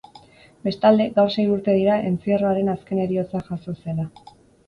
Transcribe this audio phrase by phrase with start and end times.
[0.67, 4.09] Bestalde, gaur sei urte dira entzierroaren azken heriotza jazo zela.